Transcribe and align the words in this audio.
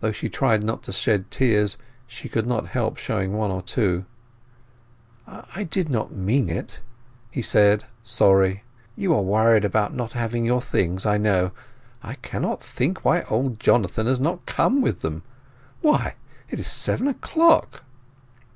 Though 0.00 0.10
she 0.10 0.28
tried 0.28 0.64
not 0.64 0.82
to 0.82 0.92
shed 0.92 1.30
tears, 1.30 1.78
she 2.08 2.28
could 2.28 2.44
not 2.44 2.66
help 2.74 2.96
showing 2.96 3.32
one 3.34 3.52
or 3.52 3.62
two. 3.62 4.04
"I 5.28 5.62
did 5.62 5.88
not 5.88 6.10
mean 6.10 6.48
it!" 6.48 6.80
said 7.40 7.82
he, 7.84 7.88
sorry. 8.02 8.64
"You 8.96 9.14
are 9.14 9.22
worried 9.22 9.64
at 9.64 9.94
not 9.94 10.14
having 10.14 10.44
your 10.44 10.60
things, 10.60 11.06
I 11.06 11.18
know. 11.18 11.52
I 12.02 12.14
cannot 12.14 12.64
think 12.64 13.04
why 13.04 13.22
old 13.30 13.60
Jonathan 13.60 14.08
has 14.08 14.18
not 14.18 14.44
come 14.44 14.82
with 14.82 15.02
them. 15.02 15.22
Why, 15.82 16.16
it 16.48 16.58
is 16.58 16.66
seven 16.66 17.06
o'clock? 17.06 17.84